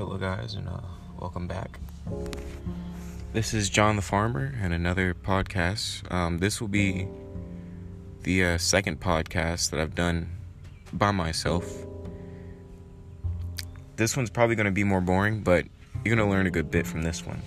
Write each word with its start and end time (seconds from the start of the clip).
Hello, 0.00 0.16
guys, 0.16 0.54
and 0.54 0.66
uh, 0.66 0.80
welcome 1.18 1.46
back. 1.46 1.78
This 3.34 3.52
is 3.52 3.68
John 3.68 3.96
the 3.96 4.02
Farmer 4.02 4.54
and 4.58 4.72
another 4.72 5.12
podcast. 5.12 6.10
Um, 6.10 6.38
this 6.38 6.58
will 6.58 6.68
be 6.68 7.06
the 8.22 8.44
uh, 8.46 8.56
second 8.56 8.98
podcast 8.98 9.68
that 9.70 9.78
I've 9.78 9.94
done 9.94 10.30
by 10.94 11.10
myself. 11.10 11.70
This 13.96 14.16
one's 14.16 14.30
probably 14.30 14.56
going 14.56 14.64
to 14.64 14.72
be 14.72 14.84
more 14.84 15.02
boring, 15.02 15.42
but 15.42 15.66
you're 16.02 16.16
going 16.16 16.26
to 16.26 16.34
learn 16.34 16.46
a 16.46 16.50
good 16.50 16.70
bit 16.70 16.86
from 16.86 17.02
this 17.02 17.26
one. 17.26 17.42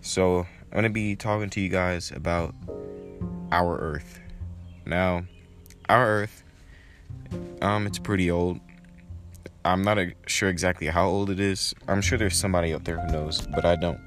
So, 0.00 0.46
I'm 0.70 0.70
going 0.70 0.84
to 0.84 0.90
be 0.90 1.16
talking 1.16 1.50
to 1.50 1.60
you 1.60 1.70
guys 1.70 2.12
about 2.12 2.54
our 3.50 3.76
Earth. 3.80 4.20
Now, 4.86 5.24
our 5.88 6.06
Earth, 6.06 6.44
um, 7.62 7.88
it's 7.88 7.98
pretty 7.98 8.30
old. 8.30 8.60
I'm 9.64 9.82
not 9.82 9.98
sure 10.26 10.50
exactly 10.50 10.88
how 10.88 11.06
old 11.06 11.30
it 11.30 11.40
is. 11.40 11.74
I'm 11.88 12.02
sure 12.02 12.18
there's 12.18 12.36
somebody 12.36 12.74
out 12.74 12.84
there 12.84 12.98
who 12.98 13.10
knows, 13.10 13.40
but 13.40 13.64
I 13.64 13.76
don't. 13.76 14.00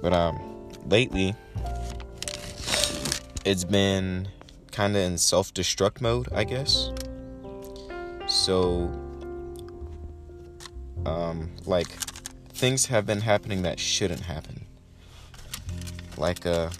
But 0.00 0.14
um, 0.14 0.70
lately, 0.86 1.34
it's 3.44 3.64
been 3.64 4.28
kind 4.72 4.96
of 4.96 5.02
in 5.02 5.18
self-destruct 5.18 6.00
mode, 6.00 6.28
I 6.32 6.44
guess. 6.44 6.90
So, 8.26 8.90
um, 11.04 11.50
like 11.66 11.88
things 11.88 12.86
have 12.86 13.04
been 13.04 13.20
happening 13.20 13.62
that 13.62 13.78
shouldn't 13.78 14.20
happen. 14.20 14.64
Like 16.16 16.46
uh, 16.46 16.70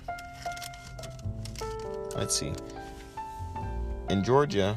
let's 2.16 2.38
see. 2.38 2.52
In 4.08 4.24
Georgia, 4.24 4.74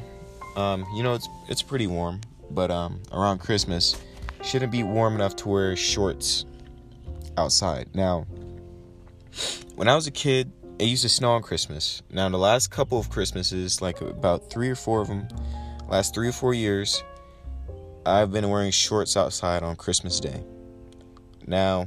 um, 0.56 0.84
you 0.94 1.02
know 1.02 1.14
it's 1.14 1.28
it's 1.48 1.62
pretty 1.62 1.86
warm 1.86 2.20
but 2.54 2.70
um, 2.70 3.02
around 3.12 3.38
Christmas, 3.38 4.00
shouldn't 4.42 4.72
be 4.72 4.82
warm 4.82 5.14
enough 5.14 5.36
to 5.36 5.48
wear 5.48 5.76
shorts 5.76 6.44
outside. 7.36 7.88
Now, 7.94 8.26
when 9.76 9.88
I 9.88 9.94
was 9.94 10.06
a 10.06 10.10
kid, 10.10 10.52
it 10.78 10.86
used 10.86 11.02
to 11.02 11.08
snow 11.08 11.32
on 11.32 11.42
Christmas. 11.42 12.02
Now, 12.10 12.28
the 12.28 12.38
last 12.38 12.70
couple 12.70 12.98
of 12.98 13.08
Christmases, 13.08 13.80
like 13.80 14.00
about 14.00 14.50
three 14.50 14.68
or 14.68 14.74
four 14.74 15.00
of 15.00 15.08
them, 15.08 15.28
last 15.88 16.14
three 16.14 16.28
or 16.28 16.32
four 16.32 16.54
years, 16.54 17.02
I've 18.04 18.32
been 18.32 18.48
wearing 18.48 18.72
shorts 18.72 19.16
outside 19.16 19.62
on 19.62 19.76
Christmas 19.76 20.18
Day. 20.18 20.42
Now, 21.46 21.86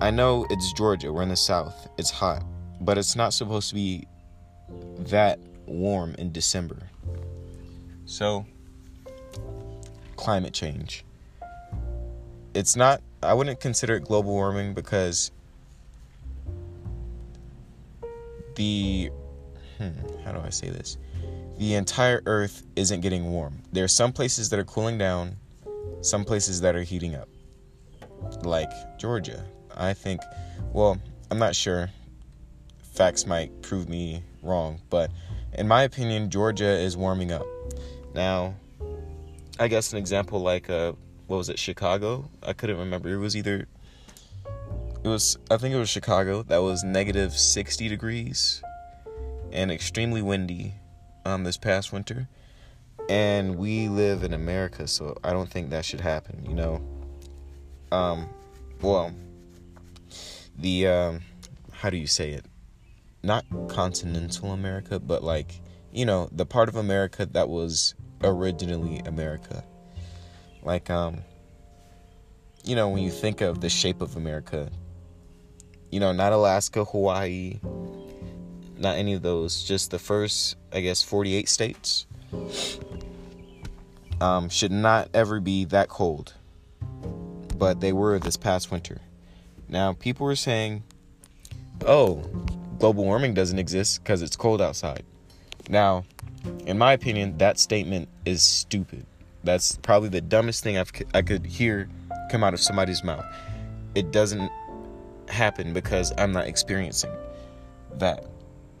I 0.00 0.10
know 0.10 0.46
it's 0.48 0.72
Georgia, 0.72 1.12
we're 1.12 1.22
in 1.22 1.28
the 1.28 1.36
South, 1.36 1.88
it's 1.98 2.10
hot, 2.10 2.44
but 2.80 2.96
it's 2.96 3.16
not 3.16 3.34
supposed 3.34 3.68
to 3.70 3.74
be 3.74 4.06
that 5.00 5.40
warm 5.66 6.14
in 6.14 6.32
December. 6.32 6.78
So, 8.08 8.46
climate 10.16 10.54
change. 10.54 11.04
It's 12.54 12.74
not, 12.74 13.02
I 13.22 13.34
wouldn't 13.34 13.60
consider 13.60 13.96
it 13.96 14.04
global 14.04 14.32
warming 14.32 14.72
because 14.72 15.30
the, 18.54 19.10
hmm, 19.76 19.90
how 20.24 20.32
do 20.32 20.40
I 20.40 20.48
say 20.48 20.70
this? 20.70 20.96
The 21.58 21.74
entire 21.74 22.22
earth 22.24 22.62
isn't 22.76 23.02
getting 23.02 23.30
warm. 23.30 23.60
There 23.72 23.84
are 23.84 23.88
some 23.88 24.14
places 24.14 24.48
that 24.48 24.58
are 24.58 24.64
cooling 24.64 24.96
down, 24.96 25.36
some 26.00 26.24
places 26.24 26.62
that 26.62 26.74
are 26.74 26.82
heating 26.82 27.14
up. 27.14 27.28
Like 28.42 28.70
Georgia. 28.98 29.44
I 29.76 29.92
think, 29.92 30.22
well, 30.72 30.98
I'm 31.30 31.38
not 31.38 31.54
sure. 31.54 31.90
Facts 32.94 33.26
might 33.26 33.60
prove 33.60 33.86
me 33.86 34.22
wrong, 34.42 34.80
but 34.88 35.10
in 35.52 35.68
my 35.68 35.82
opinion, 35.82 36.30
Georgia 36.30 36.70
is 36.70 36.96
warming 36.96 37.32
up. 37.32 37.44
Now, 38.14 38.54
I 39.58 39.68
guess 39.68 39.92
an 39.92 39.98
example 39.98 40.40
like 40.40 40.70
uh, 40.70 40.92
what 41.26 41.36
was 41.36 41.48
it, 41.48 41.58
Chicago? 41.58 42.30
I 42.42 42.52
couldn't 42.52 42.78
remember. 42.78 43.08
It 43.10 43.18
was 43.18 43.36
either 43.36 43.66
it 45.04 45.08
was 45.08 45.38
I 45.50 45.56
think 45.56 45.74
it 45.74 45.78
was 45.78 45.88
Chicago 45.88 46.42
that 46.44 46.58
was 46.58 46.82
negative 46.82 47.32
60 47.32 47.88
degrees 47.88 48.62
and 49.52 49.70
extremely 49.70 50.22
windy 50.22 50.74
um 51.24 51.44
this 51.44 51.56
past 51.56 51.92
winter. 51.92 52.28
And 53.08 53.56
we 53.56 53.88
live 53.88 54.22
in 54.22 54.34
America, 54.34 54.86
so 54.86 55.16
I 55.24 55.32
don't 55.32 55.48
think 55.48 55.70
that 55.70 55.84
should 55.84 56.00
happen, 56.00 56.44
you 56.46 56.54
know. 56.54 56.82
Um 57.92 58.28
well, 58.80 59.12
the 60.56 60.86
um 60.88 61.20
how 61.72 61.90
do 61.90 61.96
you 61.96 62.06
say 62.06 62.30
it? 62.30 62.46
Not 63.22 63.44
continental 63.68 64.52
America, 64.52 64.98
but 64.98 65.22
like 65.22 65.60
you 65.92 66.04
know, 66.04 66.28
the 66.32 66.46
part 66.46 66.68
of 66.68 66.76
America 66.76 67.26
that 67.26 67.48
was 67.48 67.94
originally 68.22 69.00
America. 69.00 69.64
Like, 70.62 70.90
um, 70.90 71.22
you 72.64 72.76
know, 72.76 72.88
when 72.88 73.02
you 73.02 73.10
think 73.10 73.40
of 73.40 73.60
the 73.60 73.68
shape 73.68 74.00
of 74.00 74.16
America, 74.16 74.70
you 75.90 76.00
know, 76.00 76.12
not 76.12 76.32
Alaska, 76.32 76.84
Hawaii, 76.84 77.60
not 78.76 78.96
any 78.96 79.14
of 79.14 79.22
those, 79.22 79.62
just 79.64 79.90
the 79.90 79.98
first, 79.98 80.56
I 80.72 80.80
guess, 80.80 81.02
48 81.02 81.48
states 81.48 82.06
um, 84.20 84.48
should 84.48 84.72
not 84.72 85.08
ever 85.14 85.40
be 85.40 85.64
that 85.66 85.88
cold. 85.88 86.34
But 87.56 87.80
they 87.80 87.92
were 87.92 88.18
this 88.18 88.36
past 88.36 88.70
winter. 88.70 89.00
Now, 89.68 89.92
people 89.92 90.26
were 90.26 90.36
saying, 90.36 90.84
oh, 91.84 92.22
global 92.78 93.04
warming 93.04 93.34
doesn't 93.34 93.58
exist 93.58 94.02
because 94.02 94.22
it's 94.22 94.36
cold 94.36 94.62
outside. 94.62 95.04
Now, 95.68 96.04
in 96.66 96.78
my 96.78 96.92
opinion, 96.92 97.38
that 97.38 97.58
statement 97.58 98.08
is 98.24 98.42
stupid. 98.42 99.06
That's 99.44 99.76
probably 99.78 100.08
the 100.08 100.20
dumbest 100.20 100.62
thing 100.62 100.78
I've, 100.78 100.92
I 101.14 101.22
could 101.22 101.46
hear 101.46 101.88
come 102.30 102.44
out 102.44 102.54
of 102.54 102.60
somebody's 102.60 103.02
mouth. 103.02 103.24
It 103.94 104.10
doesn't 104.10 104.50
happen 105.28 105.72
because 105.72 106.12
I'm 106.18 106.32
not 106.32 106.46
experiencing 106.46 107.12
that. 107.94 108.26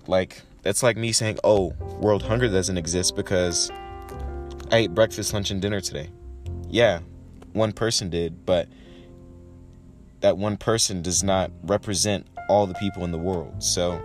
Like, 0.06 0.42
that's 0.62 0.82
like 0.82 0.96
me 0.96 1.12
saying, 1.12 1.38
oh, 1.44 1.72
world 2.00 2.22
hunger 2.22 2.48
doesn't 2.48 2.76
exist 2.76 3.16
because 3.16 3.70
I 4.70 4.78
ate 4.78 4.94
breakfast, 4.94 5.32
lunch, 5.32 5.50
and 5.50 5.62
dinner 5.62 5.80
today. 5.80 6.10
Yeah, 6.68 7.00
one 7.52 7.72
person 7.72 8.10
did, 8.10 8.44
but 8.44 8.68
that 10.20 10.36
one 10.36 10.56
person 10.56 11.02
does 11.02 11.22
not 11.22 11.50
represent 11.62 12.26
all 12.48 12.66
the 12.66 12.74
people 12.74 13.04
in 13.04 13.12
the 13.12 13.18
world. 13.18 13.62
So 13.62 14.00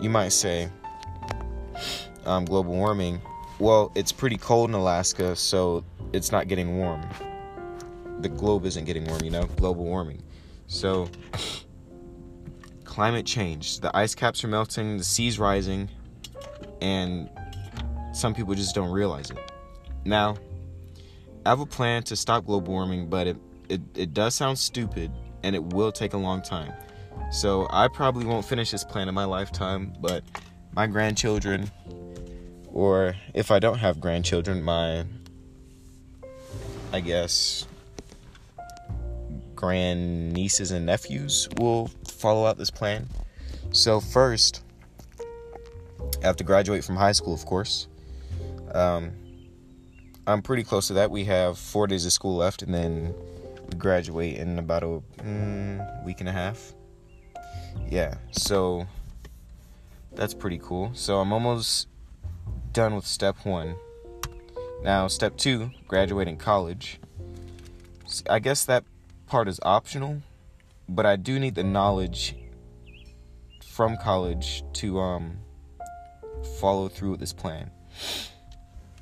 you 0.00 0.10
might 0.10 0.28
say, 0.28 0.68
um, 2.26 2.44
global 2.44 2.74
warming, 2.74 3.20
well, 3.58 3.90
it's 3.94 4.12
pretty 4.12 4.36
cold 4.36 4.68
in 4.70 4.74
Alaska, 4.74 5.34
so 5.34 5.84
it's 6.12 6.30
not 6.30 6.48
getting 6.48 6.76
warm. 6.76 7.02
The 8.20 8.28
globe 8.28 8.66
isn't 8.66 8.84
getting 8.84 9.04
warm, 9.04 9.22
you 9.22 9.30
know, 9.30 9.44
global 9.56 9.84
warming. 9.84 10.22
So, 10.66 11.08
climate 12.84 13.26
change. 13.26 13.80
The 13.80 13.96
ice 13.96 14.14
caps 14.14 14.42
are 14.44 14.48
melting, 14.48 14.98
the 14.98 15.04
sea's 15.04 15.38
rising, 15.38 15.88
and 16.80 17.30
some 18.12 18.34
people 18.34 18.54
just 18.54 18.74
don't 18.74 18.90
realize 18.90 19.30
it. 19.30 19.38
Now, 20.04 20.36
I 21.44 21.50
have 21.50 21.60
a 21.60 21.66
plan 21.66 22.02
to 22.04 22.16
stop 22.16 22.44
global 22.44 22.72
warming, 22.72 23.08
but 23.08 23.26
it, 23.26 23.36
it, 23.68 23.80
it 23.94 24.14
does 24.14 24.34
sound 24.34 24.58
stupid 24.58 25.10
and 25.42 25.54
it 25.54 25.62
will 25.62 25.92
take 25.92 26.12
a 26.12 26.16
long 26.18 26.42
time. 26.42 26.72
So, 27.30 27.66
I 27.70 27.88
probably 27.88 28.26
won't 28.26 28.44
finish 28.44 28.70
this 28.70 28.84
plan 28.84 29.08
in 29.08 29.14
my 29.14 29.24
lifetime, 29.24 29.94
but 30.00 30.22
my 30.72 30.86
grandchildren 30.86 31.70
or 32.76 33.16
if 33.32 33.50
I 33.50 33.58
don't 33.58 33.78
have 33.78 34.02
grandchildren, 34.02 34.62
my, 34.62 35.06
I 36.92 37.00
guess, 37.00 37.66
grand 39.54 40.34
nieces 40.34 40.72
and 40.72 40.84
nephews 40.84 41.48
will 41.56 41.88
follow 42.06 42.44
out 42.44 42.58
this 42.58 42.70
plan. 42.70 43.08
So, 43.72 43.98
first, 43.98 44.62
I 46.22 46.26
have 46.26 46.36
to 46.36 46.44
graduate 46.44 46.84
from 46.84 46.96
high 46.96 47.12
school, 47.12 47.32
of 47.32 47.46
course. 47.46 47.88
Um, 48.74 49.12
I'm 50.26 50.42
pretty 50.42 50.62
close 50.62 50.88
to 50.88 50.92
that. 50.94 51.10
We 51.10 51.24
have 51.24 51.56
four 51.56 51.86
days 51.86 52.04
of 52.04 52.12
school 52.12 52.36
left, 52.36 52.60
and 52.60 52.74
then 52.74 53.14
we 53.70 53.78
graduate 53.78 54.36
in 54.36 54.58
about 54.58 54.82
a 54.82 55.00
mm, 55.22 56.04
week 56.04 56.20
and 56.20 56.28
a 56.28 56.32
half. 56.32 56.74
Yeah, 57.88 58.16
so 58.32 58.86
that's 60.12 60.34
pretty 60.34 60.58
cool. 60.62 60.90
So 60.92 61.20
I'm 61.20 61.32
almost 61.32 61.88
done 62.76 62.94
with 62.94 63.06
step 63.06 63.36
one. 63.44 63.74
Now, 64.82 65.08
step 65.08 65.38
two, 65.38 65.70
graduating 65.88 66.36
college. 66.36 67.00
I 68.28 68.38
guess 68.38 68.66
that 68.66 68.84
part 69.26 69.48
is 69.48 69.58
optional, 69.62 70.20
but 70.86 71.06
I 71.06 71.16
do 71.16 71.40
need 71.40 71.54
the 71.54 71.64
knowledge 71.64 72.36
from 73.66 73.96
college 73.96 74.62
to 74.74 75.00
um, 75.00 75.38
follow 76.60 76.88
through 76.88 77.12
with 77.12 77.20
this 77.20 77.32
plan. 77.32 77.70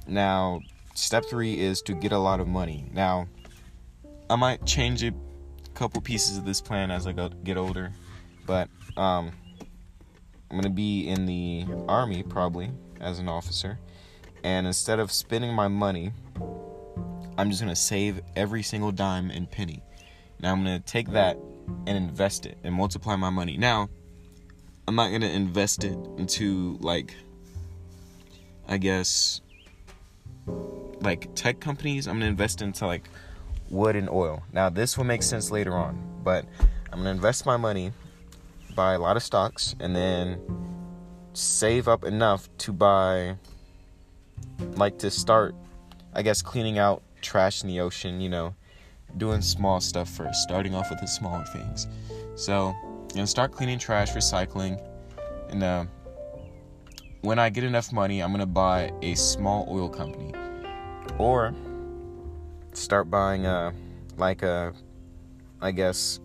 Now, 0.06 0.60
step 0.94 1.24
three 1.24 1.58
is 1.58 1.82
to 1.82 1.94
get 1.94 2.12
a 2.12 2.18
lot 2.18 2.38
of 2.38 2.46
money. 2.46 2.88
Now, 2.92 3.26
I 4.30 4.36
might 4.36 4.64
change 4.64 5.02
a 5.02 5.12
couple 5.74 6.00
pieces 6.00 6.38
of 6.38 6.44
this 6.44 6.60
plan 6.60 6.92
as 6.92 7.08
I 7.08 7.12
get 7.42 7.56
older, 7.56 7.90
but 8.46 8.68
um, 8.96 9.32
I'm 10.48 10.60
gonna 10.60 10.70
be 10.70 11.08
in 11.08 11.26
the 11.26 11.66
army 11.88 12.22
probably 12.22 12.70
as 13.04 13.18
an 13.18 13.28
officer, 13.28 13.78
and 14.42 14.66
instead 14.66 14.98
of 14.98 15.12
spending 15.12 15.52
my 15.52 15.68
money 15.68 16.12
I'm 17.36 17.50
just 17.50 17.60
gonna 17.60 17.76
save 17.76 18.20
every 18.36 18.62
single 18.62 18.92
dime 18.92 19.30
and 19.30 19.50
penny. 19.50 19.82
Now 20.40 20.52
I'm 20.52 20.58
gonna 20.58 20.80
take 20.80 21.10
that 21.10 21.36
and 21.86 21.96
invest 21.96 22.46
it 22.46 22.58
and 22.62 22.74
multiply 22.74 23.16
my 23.16 23.30
money. 23.30 23.56
Now, 23.56 23.88
I'm 24.86 24.94
not 24.94 25.10
gonna 25.10 25.26
invest 25.26 25.84
it 25.84 25.98
into 26.16 26.78
like 26.80 27.14
I 28.68 28.78
guess 28.78 29.40
like 31.00 31.34
tech 31.34 31.60
companies. 31.60 32.06
I'm 32.06 32.14
gonna 32.14 32.26
invest 32.26 32.62
into 32.62 32.86
like 32.86 33.08
wood 33.68 33.96
and 33.96 34.08
oil. 34.08 34.42
Now 34.52 34.68
this 34.68 34.96
will 34.96 35.04
make 35.04 35.22
sense 35.22 35.50
later 35.50 35.74
on, 35.74 35.98
but 36.22 36.44
I'm 36.92 36.98
gonna 36.98 37.10
invest 37.10 37.46
my 37.46 37.56
money, 37.56 37.92
buy 38.76 38.94
a 38.94 38.98
lot 38.98 39.16
of 39.16 39.24
stocks, 39.24 39.74
and 39.80 39.94
then 39.96 40.40
save 41.34 41.88
up 41.88 42.04
enough 42.04 42.48
to 42.58 42.72
buy 42.72 43.36
like 44.76 44.98
to 44.98 45.10
start 45.10 45.54
I 46.14 46.22
guess 46.22 46.42
cleaning 46.42 46.78
out 46.78 47.02
trash 47.22 47.62
in 47.62 47.68
the 47.68 47.80
ocean, 47.80 48.20
you 48.20 48.28
know, 48.28 48.54
doing 49.16 49.42
small 49.42 49.80
stuff 49.80 50.08
first, 50.08 50.42
starting 50.42 50.74
off 50.74 50.90
with 50.90 51.00
the 51.00 51.06
smaller 51.06 51.44
things. 51.46 51.88
So, 52.36 52.72
you 53.12 53.18
know, 53.20 53.24
start 53.24 53.52
cleaning 53.52 53.78
trash, 53.78 54.12
recycling, 54.12 54.80
and 55.50 55.62
uh, 55.62 55.86
when 57.22 57.38
I 57.38 57.48
get 57.48 57.64
enough 57.64 57.92
money, 57.92 58.22
I'm 58.22 58.30
gonna 58.30 58.46
buy 58.46 58.92
a 59.02 59.14
small 59.14 59.66
oil 59.68 59.88
company, 59.88 60.32
or 61.18 61.54
start 62.72 63.10
buying 63.10 63.46
a 63.46 63.72
like 64.16 64.42
a, 64.42 64.72
I 65.60 65.72
guess, 65.72 66.20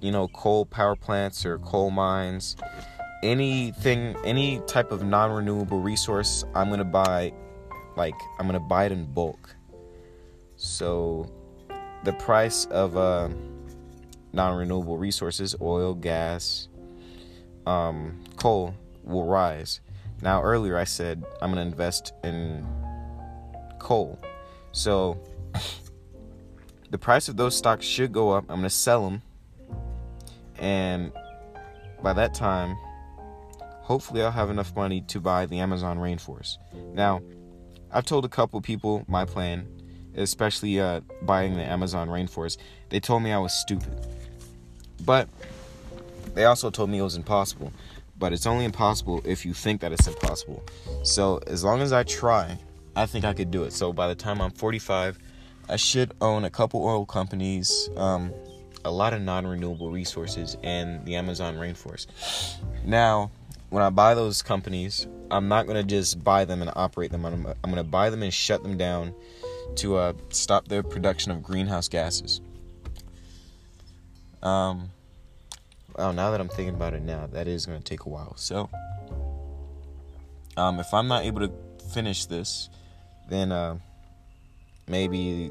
you 0.00 0.10
know, 0.10 0.28
coal 0.28 0.64
power 0.64 0.96
plants 0.96 1.44
or 1.44 1.58
coal 1.58 1.90
mines, 1.90 2.56
anything, 3.24 4.16
any 4.24 4.60
type 4.66 4.92
of 4.92 5.02
non-renewable 5.02 5.80
resource. 5.80 6.44
I'm 6.54 6.70
gonna 6.70 6.84
buy, 6.84 7.32
like, 7.96 8.14
I'm 8.38 8.46
gonna 8.46 8.60
buy 8.60 8.84
it 8.84 8.92
in 8.92 9.06
bulk. 9.06 9.56
So 10.56 11.30
the 12.04 12.12
price 12.12 12.66
of 12.66 12.96
uh, 12.96 13.28
non-renewable 14.32 14.98
resources, 14.98 15.56
oil, 15.60 15.94
gas, 15.94 16.68
um, 17.66 18.22
coal, 18.36 18.74
will 19.02 19.24
rise. 19.26 19.80
Now, 20.22 20.42
earlier 20.42 20.76
I 20.78 20.84
said 20.84 21.24
I'm 21.42 21.52
going 21.52 21.64
to 21.64 21.70
invest 21.70 22.12
in 22.22 22.66
coal. 23.78 24.18
So 24.72 25.20
the 26.90 26.98
price 26.98 27.28
of 27.28 27.36
those 27.36 27.56
stocks 27.56 27.84
should 27.84 28.12
go 28.12 28.30
up. 28.30 28.44
I'm 28.48 28.56
going 28.56 28.62
to 28.62 28.70
sell 28.70 29.04
them. 29.04 29.22
And 30.58 31.12
by 32.02 32.12
that 32.12 32.32
time, 32.32 32.76
hopefully 33.84 34.22
I'll 34.22 34.32
have 34.32 34.50
enough 34.50 34.74
money 34.74 35.00
to 35.08 35.20
buy 35.20 35.46
the 35.46 35.60
Amazon 35.60 35.98
rainforest. 35.98 36.58
Now, 36.92 37.22
I've 37.92 38.04
told 38.04 38.24
a 38.24 38.28
couple 38.28 38.60
people 38.60 39.04
my 39.06 39.24
plan 39.24 39.68
especially 40.16 40.80
uh, 40.80 41.00
buying 41.22 41.54
the 41.54 41.62
Amazon 41.62 42.08
rainforest, 42.08 42.58
they 42.88 43.00
told 43.00 43.22
me 43.22 43.32
I 43.32 43.38
was 43.38 43.52
stupid. 43.52 44.06
But 45.04 45.28
they 46.34 46.44
also 46.44 46.70
told 46.70 46.90
me 46.90 46.98
it 46.98 47.02
was 47.02 47.16
impossible. 47.16 47.72
But 48.16 48.32
it's 48.32 48.46
only 48.46 48.64
impossible 48.64 49.22
if 49.24 49.44
you 49.44 49.52
think 49.52 49.80
that 49.80 49.92
it's 49.92 50.06
impossible. 50.06 50.62
So 51.02 51.40
as 51.46 51.64
long 51.64 51.80
as 51.80 51.92
I 51.92 52.04
try, 52.04 52.58
I 52.94 53.06
think 53.06 53.24
I 53.24 53.32
could 53.32 53.50
do 53.50 53.64
it. 53.64 53.72
So 53.72 53.92
by 53.92 54.08
the 54.08 54.14
time 54.14 54.40
I'm 54.40 54.52
45, 54.52 55.18
I 55.68 55.76
should 55.76 56.12
own 56.20 56.44
a 56.44 56.50
couple 56.50 56.84
oil 56.84 57.06
companies, 57.06 57.90
um, 57.96 58.32
a 58.84 58.90
lot 58.90 59.14
of 59.14 59.22
non 59.22 59.46
renewable 59.46 59.90
resources, 59.90 60.56
and 60.62 61.04
the 61.04 61.16
Amazon 61.16 61.56
rainforest. 61.56 62.06
Now, 62.84 63.30
when 63.74 63.82
I 63.82 63.90
buy 63.90 64.14
those 64.14 64.40
companies, 64.40 65.08
I'm 65.32 65.48
not 65.48 65.66
going 65.66 65.76
to 65.76 65.82
just 65.82 66.22
buy 66.22 66.44
them 66.44 66.62
and 66.62 66.70
operate 66.76 67.10
them. 67.10 67.26
I'm, 67.26 67.44
I'm 67.44 67.56
going 67.64 67.74
to 67.74 67.82
buy 67.82 68.08
them 68.08 68.22
and 68.22 68.32
shut 68.32 68.62
them 68.62 68.76
down 68.76 69.12
to 69.76 69.96
uh, 69.96 70.12
stop 70.28 70.68
the 70.68 70.84
production 70.84 71.32
of 71.32 71.42
greenhouse 71.42 71.88
gases. 71.88 72.40
Um, 74.44 74.90
well, 75.98 76.12
now 76.12 76.30
that 76.30 76.40
I'm 76.40 76.48
thinking 76.48 76.76
about 76.76 76.94
it 76.94 77.02
now, 77.02 77.26
that 77.32 77.48
is 77.48 77.66
going 77.66 77.76
to 77.76 77.84
take 77.84 78.04
a 78.04 78.08
while. 78.08 78.36
So, 78.36 78.70
um, 80.56 80.78
if 80.78 80.94
I'm 80.94 81.08
not 81.08 81.24
able 81.24 81.40
to 81.40 81.52
finish 81.92 82.26
this, 82.26 82.68
then 83.28 83.50
uh, 83.50 83.78
maybe 84.86 85.50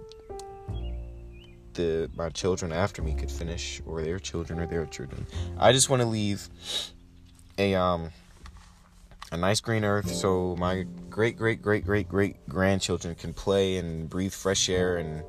the 1.73 2.09
my 2.15 2.29
children 2.29 2.71
after 2.71 3.01
me 3.01 3.15
could 3.15 3.31
finish, 3.31 3.81
or 3.85 4.01
their 4.01 4.19
children, 4.19 4.61
or 4.61 4.65
their 4.65 4.85
children. 4.85 5.27
I 5.57 5.73
just 5.73 5.89
want 5.89 6.01
to 6.01 6.07
leave 6.07 6.47
a 7.57 7.75
um 7.75 8.09
a 9.31 9.37
nice 9.37 9.59
green 9.59 9.83
earth 9.83 10.09
so 10.09 10.55
my 10.57 10.85
great 11.09 11.37
great 11.37 11.61
great 11.61 11.85
great 11.85 12.07
great 12.07 12.47
grandchildren 12.47 13.15
can 13.15 13.33
play 13.33 13.77
and 13.77 14.09
breathe 14.09 14.33
fresh 14.33 14.69
air 14.69 14.97
and 14.97 15.23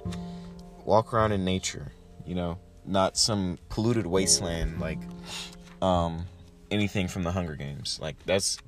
walk 0.84 1.14
around 1.14 1.32
in 1.32 1.44
nature 1.44 1.92
you 2.24 2.34
know? 2.34 2.58
Not 2.86 3.16
some 3.16 3.58
polluted 3.70 4.06
wasteland 4.06 4.78
like 4.80 4.98
um 5.80 6.26
anything 6.70 7.08
from 7.08 7.22
the 7.22 7.32
hunger 7.32 7.54
games. 7.54 7.98
Like 8.00 8.16
that's 8.26 8.58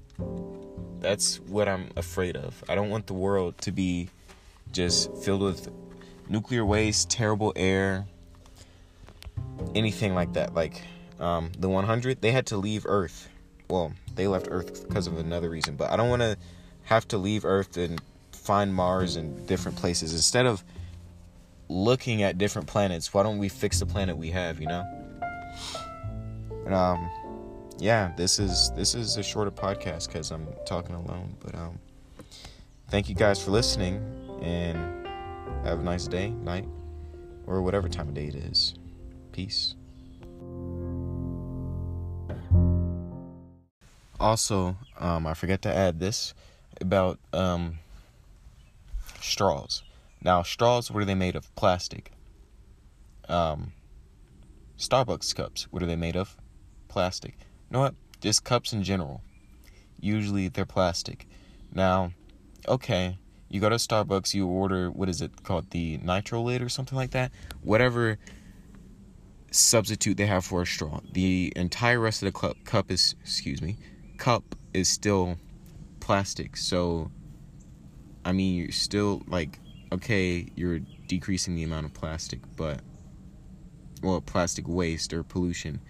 that's 1.01 1.39
what 1.41 1.69
i'm 1.69 1.91
afraid 1.97 2.37
of. 2.37 2.65
I 2.69 2.75
don't 2.75 2.89
want 2.89 3.07
the 3.07 3.15
world 3.15 3.59
to 3.59 3.73
be 3.73 4.09
just 4.73 5.15
filled 5.19 5.43
with 5.43 5.69
nuclear 6.29 6.65
waste 6.65 7.11
terrible 7.11 7.53
air 7.57 8.07
anything 9.75 10.15
like 10.15 10.33
that. 10.33 10.55
Like 10.55 10.83
um, 11.21 11.53
the 11.59 11.69
100 11.69 12.23
they 12.23 12.33
had 12.33 12.47
to 12.47 12.57
leave 12.57 12.85
earth 12.87 13.29
well, 13.69 13.93
they 14.15 14.27
left 14.27 14.49
Earth 14.51 14.87
because 14.89 15.07
of 15.07 15.19
another 15.19 15.51
reason, 15.51 15.77
but 15.77 15.91
I 15.91 15.97
don't 15.97 16.11
want 16.11 16.23
to 16.23 16.37
have 16.85 17.07
to 17.09 17.19
leave 17.19 17.45
Earth 17.45 17.77
and 17.77 18.01
find 18.33 18.75
Mars 18.75 19.17
and 19.17 19.47
different 19.47 19.77
places. 19.77 20.13
Instead 20.13 20.47
of 20.47 20.63
looking 21.69 22.23
at 22.23 22.39
different 22.39 22.69
planets, 22.69 23.13
why 23.13 23.23
don't 23.23 23.39
we 23.39 23.49
fix 23.49 23.81
the 23.81 23.87
planet 23.87 24.17
we 24.17 24.31
have, 24.31 24.61
you 24.61 24.69
know? 24.69 24.85
And, 26.65 26.75
um, 26.75 27.11
yeah, 27.79 28.13
this 28.17 28.39
is 28.39 28.71
this 28.75 28.95
is 28.95 29.17
a 29.17 29.23
shorter 29.23 29.51
podcast 29.51 30.07
because 30.09 30.31
I'm 30.31 30.47
talking 30.65 30.95
alone. 30.95 31.37
But 31.41 31.55
um, 31.55 31.79
thank 32.89 33.09
you 33.09 33.15
guys 33.15 33.43
for 33.43 33.51
listening, 33.51 34.03
and 34.43 35.07
have 35.65 35.81
a 35.81 35.83
nice 35.83 36.07
day, 36.07 36.31
night, 36.31 36.67
or 37.47 37.63
whatever 37.63 37.89
time 37.89 38.09
of 38.09 38.15
day 38.15 38.27
it 38.27 38.35
is. 38.35 38.75
Peace. 39.33 39.75
Also, 44.27 44.77
um, 44.99 45.25
I 45.25 45.35
forget 45.35 45.63
to 45.63 45.73
add 45.73 46.01
this 46.01 46.35
about 46.81 47.21
um, 47.33 47.79
straws. 49.21 49.85
Now, 50.21 50.43
straws, 50.43 50.91
what 50.91 51.01
are 51.01 51.07
they 51.07 51.15
made 51.15 51.37
of? 51.37 51.55
Plastic. 51.55 52.11
Um, 53.29 53.73
Starbucks 54.77 55.33
cups, 55.33 55.69
what 55.71 55.81
are 55.81 55.87
they 55.87 55.95
made 55.95 56.17
of? 56.17 56.37
Plastic. 56.89 57.37
You 57.39 57.75
know 57.75 57.79
what? 57.79 57.95
Just 58.21 58.43
cups 58.43 58.73
in 58.73 58.83
general. 58.83 59.23
Usually 60.01 60.49
they're 60.49 60.67
plastic. 60.67 61.29
Now, 61.73 62.11
okay, 62.67 63.19
you 63.49 63.61
go 63.61 63.69
to 63.69 63.77
Starbucks, 63.77 64.35
you 64.35 64.49
order, 64.49 64.91
what 64.91 65.09
is 65.09 65.23
it 65.23 65.45
called? 65.45 65.71
The 65.71 65.99
nitro 65.99 66.43
lid 66.43 66.63
or 66.63 66.69
something 66.69 66.97
like 66.97 67.13
that? 67.13 67.31
Whatever 67.63 68.19
substitute 69.53 70.17
they 70.17 70.27
have 70.27 70.45
for 70.45 70.63
a 70.63 70.67
straw. 70.67 70.99
The 71.13 71.53
entire 71.55 72.01
rest 72.01 72.25
of 72.25 72.33
the 72.33 72.37
cup, 72.37 72.57
cup 72.65 72.91
is, 72.91 73.15
excuse 73.23 73.63
me, 73.63 73.77
cup 74.19 74.55
is 74.75 74.89
still 74.89 75.37
plastic. 76.01 76.57
So, 76.57 77.11
I 78.25 78.33
mean, 78.33 78.57
you're 78.57 78.73
still 78.73 79.23
like, 79.27 79.59
okay, 79.93 80.49
you're 80.57 80.81
decreasing 81.07 81.55
the 81.55 81.63
amount 81.63 81.87
of 81.87 81.95
plastic, 81.95 82.41
but, 82.57 82.81
well, 84.03 84.21
plastic 84.21 84.67
waste 84.69 85.13
or 85.13 85.23
pollution, 85.23 85.81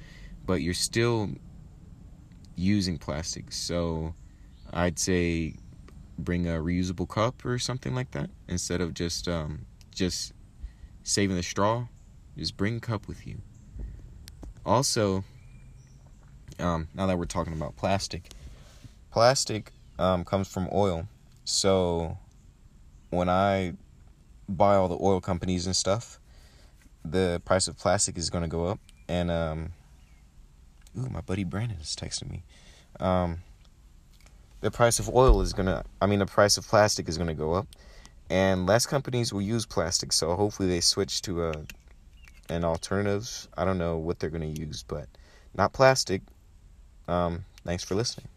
but 0.45 0.62
you're 0.62 0.75
still 0.75 1.30
using 2.56 2.99
plastic. 2.99 3.52
So, 3.52 4.14
I'd 4.73 4.99
say 4.99 5.56
bring 6.18 6.47
a 6.47 6.52
reusable 6.52 7.09
cup 7.09 7.45
or 7.45 7.59
something 7.59 7.95
like 7.95 8.11
that 8.12 8.30
instead 8.49 8.80
of 8.80 8.95
just 8.95 9.28
um, 9.28 9.66
just 9.95 10.33
saving 11.02 11.37
the 11.37 11.42
straw. 11.42 11.87
Just 12.37 12.56
bring 12.56 12.76
a 12.76 12.80
cup 12.80 13.09
with 13.09 13.26
you. 13.26 13.40
Also, 14.64 15.25
um, 16.59 16.89
now 16.95 17.07
that 17.07 17.19
we're 17.19 17.27
talking 17.27 17.53
about 17.53 17.77
plastic, 17.77 18.31
plastic 19.11 19.73
um, 19.99 20.25
comes 20.25 20.49
from 20.49 20.69
oil. 20.73 21.09
So 21.45 22.19
when 23.11 23.29
I 23.29 23.75
buy 24.49 24.75
all 24.77 24.89
the 24.89 24.99
oil 25.01 25.21
companies 25.21 25.67
and 25.67 25.75
stuff, 25.75 26.19
the 27.05 27.41
price 27.45 27.69
of 27.69 27.79
plastic 27.79 28.19
is 28.19 28.31
going 28.31 28.43
to 28.43 28.49
go 28.49 28.67
up. 28.67 28.81
And, 29.09 29.31
um, 29.31 29.73
ooh, 30.99 31.09
my 31.09 31.21
buddy 31.21 31.45
Brandon 31.45 31.79
is 31.81 31.95
texting 31.95 32.31
me. 32.31 32.43
Um, 32.99 33.39
the 34.61 34.71
price 34.71 34.99
of 34.99 35.09
oil 35.09 35.41
is 35.43 35.53
going 35.53 35.67
to, 35.67 35.85
I 36.01 36.07
mean, 36.07 36.19
the 36.19 36.27
price 36.27 36.57
of 36.57 36.67
plastic 36.67 37.09
is 37.09 37.17
going 37.17 37.29
to 37.29 37.35
go 37.35 37.53
up. 37.53 37.69
And 38.29 38.67
less 38.67 38.87
companies 38.87 39.33
will 39.33 39.43
use 39.43 39.67
plastic. 39.67 40.13
So 40.13 40.35
hopefully 40.35 40.69
they 40.69 40.81
switch 40.81 41.23
to 41.23 41.45
a, 41.45 41.55
an 42.49 42.65
alternative. 42.65 43.47
I 43.57 43.65
don't 43.65 43.79
know 43.79 43.99
what 43.99 44.19
they're 44.19 44.31
going 44.31 44.55
to 44.55 44.61
use, 44.61 44.83
but 44.83 45.07
not 45.55 45.73
plastic. 45.73 46.23
Um, 47.09 47.45
thanks 47.65 47.85
for 47.85 47.95
listening. 47.95 48.29